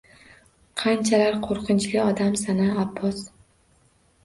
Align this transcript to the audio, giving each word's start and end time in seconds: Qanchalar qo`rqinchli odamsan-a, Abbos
Qanchalar 0.81 1.37
qo`rqinchli 1.43 2.03
odamsan-a, 2.07 2.73
Abbos 2.87 3.23